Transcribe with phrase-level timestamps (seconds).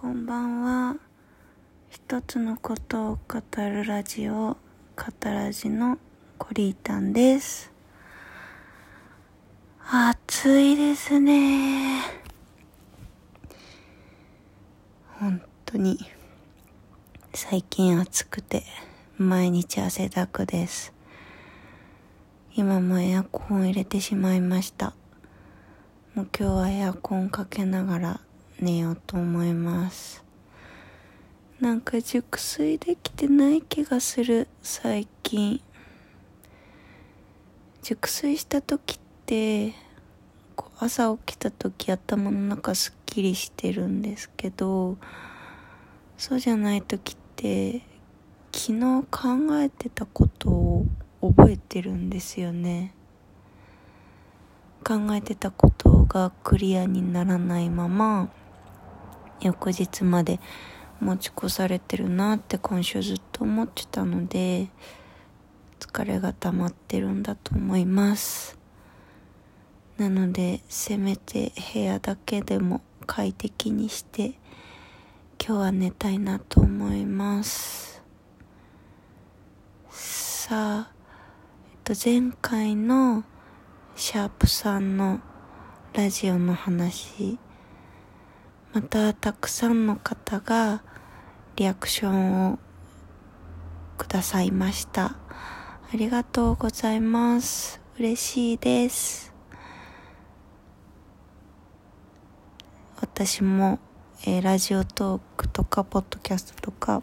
[0.00, 0.96] こんばんは。
[1.90, 4.56] 一つのことを語るラジオ、語
[5.24, 5.98] ラジの
[6.38, 7.72] コリータンです。
[9.82, 12.00] 暑いですね。
[15.18, 15.98] 本当に、
[17.34, 18.62] 最近暑くて、
[19.16, 20.92] 毎日汗だくです。
[22.54, 24.94] 今もエアコンを入れてしまいました。
[26.14, 28.20] もう今日はエアコンかけながら
[28.60, 30.24] 寝ようと思います。
[31.60, 35.60] なんか熟睡できてない気がする最近。
[37.82, 39.72] 熟睡した時って
[40.78, 44.98] 朝起きた時頭の中すっきりしてるんですけど
[46.16, 47.82] そうじゃない時って
[48.52, 50.86] 昨日考えてたことを
[51.20, 52.92] 覚えてるんですよね。
[54.84, 58.30] 考えてたことがクリアにならないまま
[59.40, 60.40] 翌日まで
[61.00, 64.68] 持ち越されてるなって今週ずっと思ってたので
[65.78, 68.58] 疲れが溜まってるんだと思います。
[69.96, 74.34] なのでせめて部屋だけでも快適にして
[75.44, 78.02] 今日は寝たいなと思います。
[79.90, 80.90] さあ、
[81.72, 83.24] えっと、前回の
[83.96, 85.20] シャープさんの
[85.92, 87.38] ラジオの話
[88.74, 90.82] またたくさんの方が
[91.56, 92.58] リアクションを
[93.96, 95.04] くださいました。
[95.06, 95.16] あ
[95.94, 97.80] りがとうございます。
[97.98, 99.32] 嬉しいです。
[103.00, 103.78] 私も、
[104.26, 107.02] えー、ラジオトークとかポッドキャストとか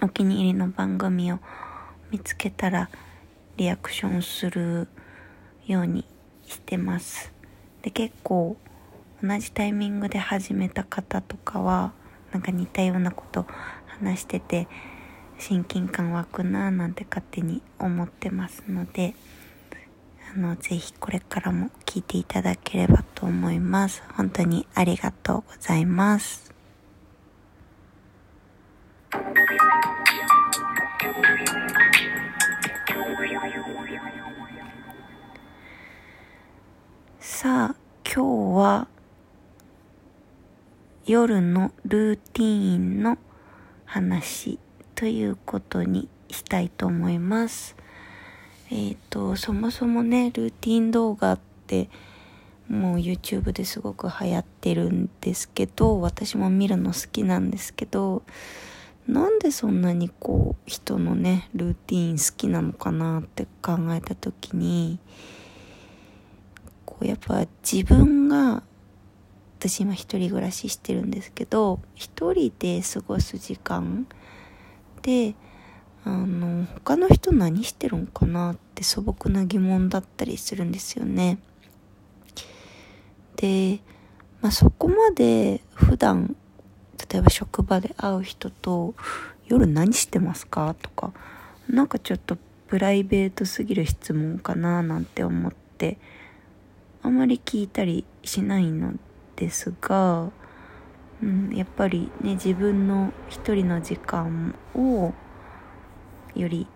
[0.00, 1.40] お気に入りの番組を
[2.10, 2.88] 見つけたら
[3.58, 4.88] リアクションする
[5.66, 6.06] ように
[6.46, 7.34] してます。
[7.82, 8.56] で結構
[9.26, 11.94] 同じタイミングで始めた方とかは
[12.30, 13.46] なんか似たようなこと
[13.86, 14.68] 話してて
[15.38, 19.14] 親近感湧くなぁなんて勝手に思ってますので
[20.34, 24.02] あのぜひこれからも聞いていただければと思います。
[24.14, 26.52] 本当にありがとうございます。
[37.20, 37.74] さあ
[38.04, 38.93] 今日は
[41.06, 43.18] 夜のルーティーンの
[43.84, 44.58] 話
[44.94, 47.76] ということにしたいと思います。
[48.70, 51.90] えっ、ー、と、そもそもね、ルーティン動画って
[52.70, 58.22] もう YouTube ですごく流行ってるんですけど、私も見るの好きなんですけど、
[59.06, 64.98] なんでそんなにこう人のね、ルーティン好きなのかなって考えた時に、
[66.86, 68.62] こうやっぱ自分が
[69.66, 74.06] 私今一人暮らししてるんですけど一人で過ごす時間
[75.00, 75.34] で
[76.04, 81.38] あの他の人何してるんかなって素朴な疑問だったりするんですよね。
[83.36, 83.80] で、
[84.42, 86.36] まあ、そこまで普段
[87.10, 88.94] 例えば職場で会う人と
[89.46, 91.14] 夜何してますかとか
[91.70, 92.36] なんかちょっと
[92.68, 95.96] プライベートすぎる質問かななんて思って
[97.02, 98.92] あまり聞いたりしないの
[99.36, 100.30] ですが、
[101.22, 105.12] うん、やっぱりね自分の一人の時間を
[106.34, 106.66] より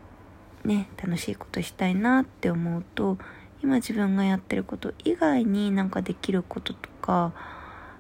[0.65, 3.19] ね楽しいことしたいなって思うと
[3.63, 7.33] 今自分がやってること以外になんかできることとか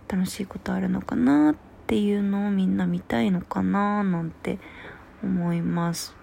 [0.08, 4.58] 楽しいことあるのかなっていうのをみんな見たいのかななんて
[5.22, 6.14] 思います。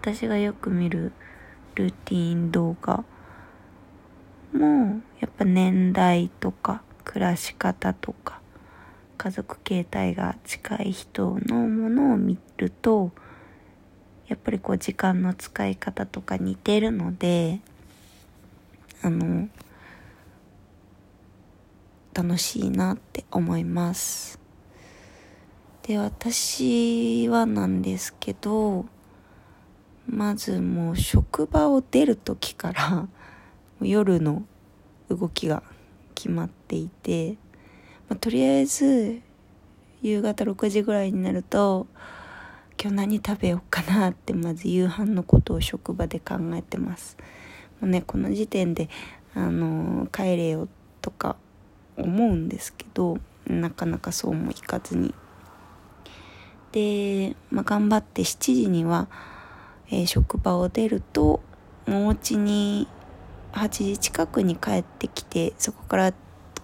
[0.00, 1.12] 私がよく見る
[1.74, 3.04] ルーティン動画
[4.58, 8.40] もやっぱ年代とか暮らし方とか
[9.16, 13.12] 家族形態が近い人のものを見ると
[14.26, 17.60] やっぱりこう時間の使い方とか似てるので
[19.02, 19.48] あの
[22.12, 24.40] 楽しいなって思います。
[25.82, 28.84] で私はなんですけど
[30.06, 33.08] まずもう職場を出る時から
[33.86, 34.44] 夜の
[35.08, 35.62] 動きが
[36.14, 37.36] 決まっていて、
[38.08, 39.20] まあ、とりあえず
[40.02, 41.86] 夕方6時ぐらいになると
[42.80, 47.16] 今日何食べようかなってまず夕飯のことを職場で考えてます。
[47.80, 48.88] もうねこの時点で
[49.34, 50.68] あの帰れよ
[51.02, 51.36] とか
[51.96, 55.14] 思うんですけどなかなかそうもいかずに。
[56.72, 59.08] で、まあ、頑張って7時には、
[59.90, 61.40] えー、職場を出ると
[61.86, 62.86] もうお家に
[63.52, 66.14] 8時近くに帰ってきてそこから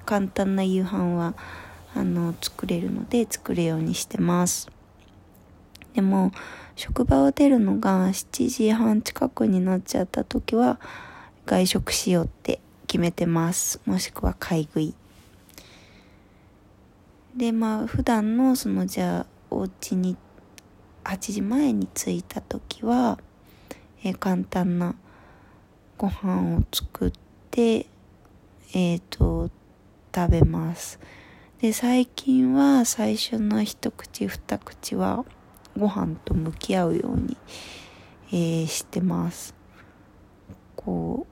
[0.05, 1.35] 簡単な夕飯は
[1.95, 4.71] あの作れるので作るようにしてます。
[5.95, 6.33] でも
[6.77, 10.81] 職場を出るのが7時半近くになっちゃった時は
[11.47, 13.81] 外食しようって決めてます。
[13.87, 14.95] もしくは買い食い。
[17.37, 20.17] でまあ普段のそのじゃあお家に
[21.05, 23.19] 8時前に着いた時は、
[24.03, 24.95] えー、簡単な
[25.97, 27.13] ご飯を作っ
[27.51, 27.87] て
[28.73, 29.51] えっ、ー、と
[30.15, 30.99] 食べます。
[31.61, 35.25] で最近は最初の一口二口は
[35.79, 37.37] ご飯と向き合うように、
[38.29, 39.55] えー、してます。
[40.77, 41.27] こ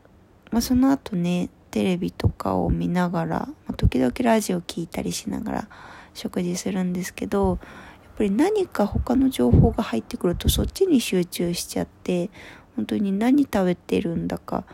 [0.50, 5.68] う、まあ、その後ねテレビとかを見ながら、まあ、時々ラジオ聞いたりしながら
[6.14, 7.58] 食事するんですけど
[8.04, 12.30] やっぱり何か他の情報が入ってくるとそっちに集中しちゃって
[12.76, 14.64] 本当に何食べてるんだか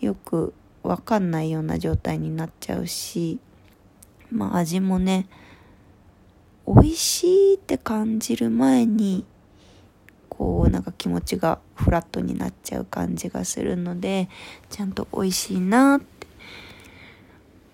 [0.00, 3.38] よくわかんないような状態になっちゃうし
[4.30, 5.26] まあ味もね
[6.66, 9.24] 美味しいって感じる前に
[10.28, 14.28] こうなんか気持ちがフラットになっちゃう感じがするので
[14.70, 16.26] ちゃんと美味しいなって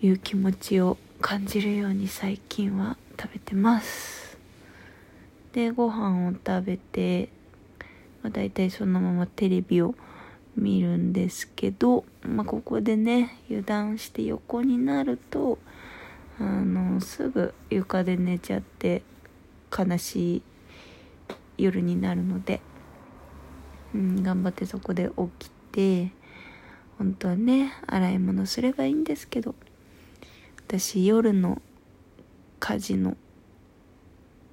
[0.07, 4.39] いう気持ちを感じるように最近は食べてます。
[5.53, 7.31] でご飯を食べて、
[8.23, 9.95] まあ、大体そのままテレビを
[10.57, 15.59] 見るんですけど、まあ、ここでね油断して横になると
[16.41, 19.03] あのすぐ床で寝ちゃって
[19.77, 20.43] 悲しい
[21.59, 22.61] 夜になるので、
[23.95, 26.13] うん、頑張ってそこで起きて
[26.99, 29.55] 本当はね洗い物すればいいんですけど
[30.67, 31.63] 私夜の
[32.61, 33.17] 家事の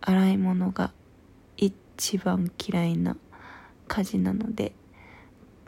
[0.02, 0.92] 洗い物が
[1.58, 3.18] 一番嫌いな
[3.88, 4.74] 家事なので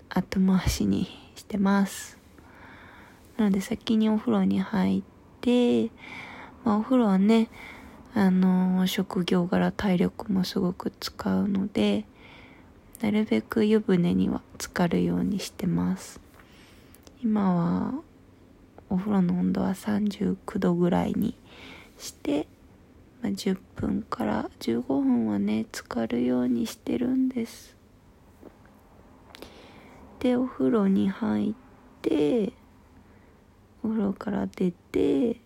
[0.09, 2.17] 後回しにしてます。
[3.37, 5.03] なので先にお風呂に入っ
[5.41, 5.91] て、
[6.63, 7.49] まあ、お風呂はね
[8.15, 12.05] あの職業柄体力もすごく使うので
[12.99, 16.19] なるべく湯船には浸かるようにしてます。
[17.23, 17.93] 今は
[18.89, 21.37] お風呂の温度は39度ぐらいに
[21.99, 22.47] して、
[23.21, 27.76] まあ、10分から15分はね浸かるようにしてるんです。
[30.19, 31.53] でお風呂に入っ
[32.01, 32.53] て
[33.83, 35.39] お風呂から出て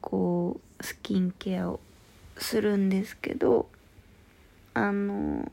[0.00, 1.80] こうスキンケアを
[2.36, 3.68] するんですけど
[4.74, 5.50] あの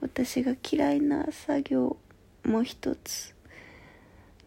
[0.00, 1.96] 私が嫌いな作業
[2.44, 3.34] もう一つ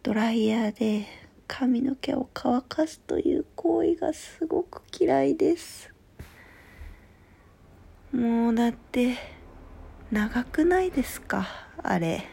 [0.03, 1.05] ドライヤーで
[1.47, 5.93] 髪の毛を乾かすという行為がすごく嫌いです。
[8.11, 9.36] もうだって
[10.11, 11.47] 長くないですか？
[11.83, 12.25] あれ。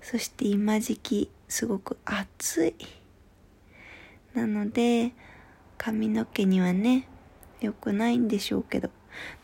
[0.00, 2.74] そして今時期すごく暑い。
[4.34, 5.12] なので
[5.76, 7.08] 髪の毛にはね
[7.60, 8.90] 良くないんでしょうけど。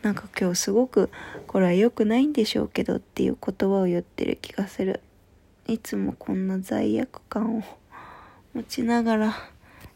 [0.03, 1.11] なんか今日すごく
[1.47, 5.01] これは良くないんでしょうけどっていう言葉を言ってる気がする。
[5.67, 7.63] いつもこんな罪悪感を
[8.55, 9.35] 持ちながら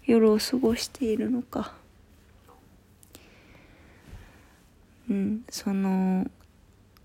[0.04, 1.74] 夜を過ごしているのか。
[5.08, 6.26] うんその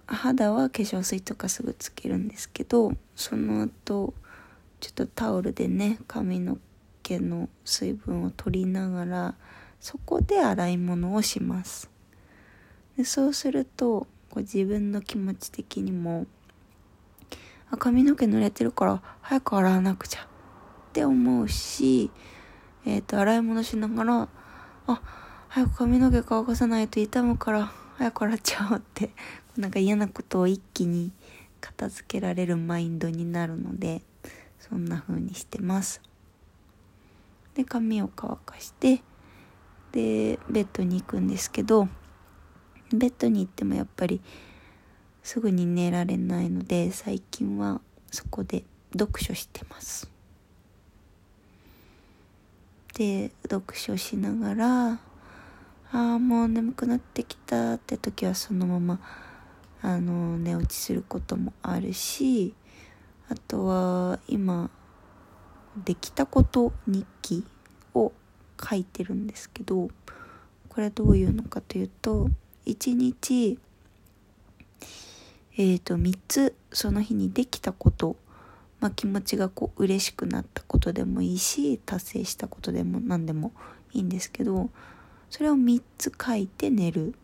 [0.08, 4.14] 肌は化粧水とかすぐつけるんですけどその後
[4.80, 6.58] ちょっとタオルでね髪の
[7.04, 9.36] 毛の水分を取りながら
[9.80, 11.90] そこで洗い物をします。
[12.98, 16.26] でそうするとこう自分の気持ち的にも
[17.70, 20.26] あ髪の毛濡れてるから早く洗わなくちゃっ
[20.94, 22.12] て思うし、
[22.86, 24.30] えっ、ー、と洗い物しながら
[24.88, 25.02] あ
[25.50, 29.10] 早く髪の毛乾かさないと傷むから早く洗っちゃおうって
[29.58, 31.12] なんか嫌なことを一気に
[31.60, 34.02] 片付けられるマインドになるので
[34.60, 36.02] そんな風にしてます。
[37.56, 39.02] で髪を乾かして
[39.92, 41.88] でベッドに行くんですけど
[42.94, 44.22] ベッドに行ってもやっぱり
[45.24, 48.64] すぐに寝られないので最近はそこで
[48.94, 50.10] 読書してます。
[52.94, 55.00] で読書しながら
[55.92, 59.00] ああもう眠くなってきたって時はそのまま
[59.82, 62.54] あの寝落ちすることもあるし
[63.30, 64.70] あとは今
[65.86, 67.46] できたこと日記
[67.94, 68.12] を
[68.62, 69.90] 書いてるんですけど
[70.70, 72.30] これどういうのかというと
[72.66, 73.60] 1日
[75.58, 78.18] えっ、ー、と3つその日にできたこと
[78.80, 83.52] まあ、気持ちがこう嬉しくなったことでもいいし達成したことでも何でも
[83.94, 84.70] いいんですけど
[85.30, 87.16] それを3つ書いて寝る。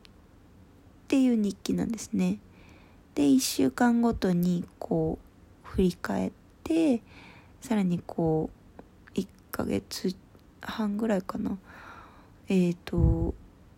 [1.03, 2.39] っていう日記なんですね。
[3.13, 5.19] で1週間ごとにこ
[5.63, 6.31] う振り返っ
[6.63, 7.01] て
[7.62, 8.50] さらにこ
[9.15, 10.15] う1ヶ月
[10.60, 11.60] 半ぐらいかな。
[12.48, 13.36] えっ、ー、と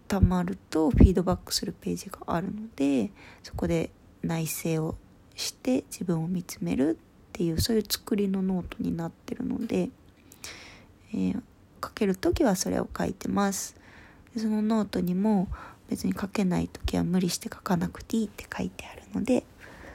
[0.08, 3.12] たまるとフィードバックするページがあるので
[3.44, 3.90] そこで
[4.24, 4.96] 内省を
[5.36, 6.98] して自分を見つめるっ
[7.34, 9.90] ていうそういう作りのノートになってるので、
[11.12, 11.42] えー、
[11.84, 13.76] 書ける時はそれを書いてます。
[14.38, 15.48] そのノートにも
[15.90, 19.44] 別に書けない時は無理して書かなくていいって書いてあるので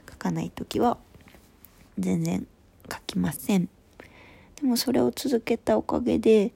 [0.09, 0.99] 書かない時は
[1.99, 2.47] 全然
[2.91, 3.69] 書きません。
[4.61, 6.53] でもそれを続けたおかげで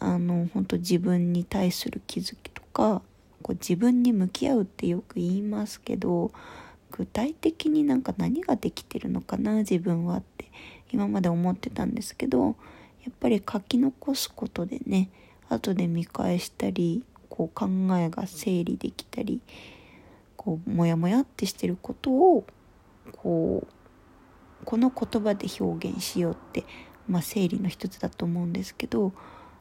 [0.00, 3.02] あの本当自分に対する気づきとか
[3.42, 6.32] こう自分に向き合うってよく言いますけど
[6.90, 10.50] 具体的になんか何ができてるのかな自分はって
[10.90, 12.56] 今まで思ってたんですけど
[13.04, 15.10] やっぱり書き残すことでね
[15.48, 19.40] 後で見返したりこう考えが整理できたり
[20.36, 22.46] こうモヤモヤってしてることを
[23.12, 23.72] こう
[24.64, 26.64] この言葉で表現しようって、
[27.08, 29.12] まあ、整理の一つだと思うんですけど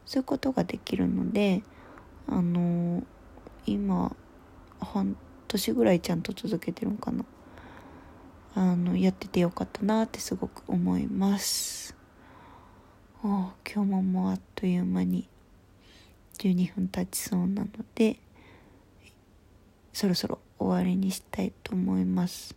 [0.06, 1.64] そういうことができるので
[2.28, 3.04] あのー、
[3.66, 4.16] 今
[4.80, 5.16] 半
[5.48, 7.24] 年ぐらいちゃんと続けてるのかな。
[8.54, 11.96] あのやっててよかったなってすごく思います。
[13.24, 15.30] あ今日ももうあっという間に
[16.38, 18.18] 12分経ちそうなので
[19.94, 22.56] そろそろ終わりにしたいと思います。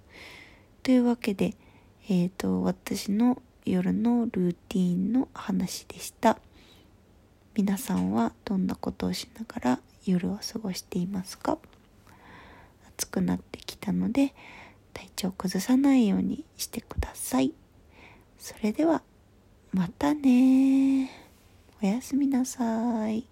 [0.82, 1.54] というわけで
[2.08, 6.38] えっ、ー、と私の夜のルーティンの話でした。
[7.54, 11.58] 皆さんはどんなことをしながら夜を過ごしていますか？
[12.96, 14.34] 暑くなってきたので
[14.92, 17.52] 体調崩さないようにしてください。
[18.38, 19.02] それでは
[19.72, 21.10] またね
[21.82, 23.24] おやすみなさい。